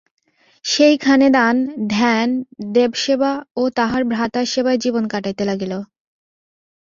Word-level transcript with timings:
সেই 0.65 0.95
খানে 0.97 1.27
দান, 1.29 1.55
ধ্যান, 1.89 2.29
দেবসেবা 2.73 3.31
ও 3.55 3.63
তাহার 3.77 4.01
ভ্রাতার 4.11 4.45
সেবায় 4.45 4.79
জীবন 4.83 5.03
কাটাইতে 5.07 5.43
লাগিল। 5.45 5.73